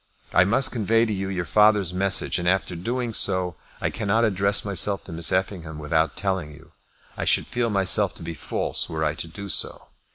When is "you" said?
1.13-1.29, 6.55-6.71